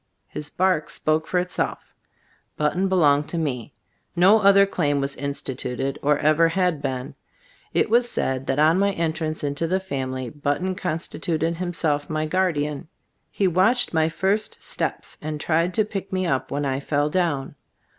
His 0.27 0.49
bark 0.49 0.89
spoke 0.89 1.27
for 1.27 1.37
itself. 1.37 1.93
Button 2.57 2.87
belonged 2.87 3.29
to 3.29 3.37
me. 3.37 3.71
No 4.15 4.39
other 4.41 4.65
claim 4.65 4.99
was 4.99 5.15
instituted, 5.15 5.99
or 6.01 6.17
ever 6.17 6.47
had 6.47 6.81
been. 6.81 7.13
It 7.71 7.87
was 7.87 8.09
said 8.09 8.47
that 8.47 8.57
on 8.57 8.79
my 8.79 8.93
entrance 8.93 9.43
into 9.43 9.67
the 9.67 9.79
family, 9.79 10.31
But 10.31 10.57
ton 10.57 10.73
constituted 10.73 11.57
himself 11.57 12.09
my 12.09 12.25
guardian. 12.25 12.87
He 13.29 13.47
watched 13.47 13.93
my 13.93 14.09
first 14.09 14.63
steps 14.63 15.19
and 15.21 15.39
tried 15.39 15.71
to 15.75 15.85
pick 15.85 16.11
me 16.11 16.25
up 16.25 16.49
when 16.49 16.65
I 16.65 16.79
fell 16.79 17.11
down. 17.11 17.53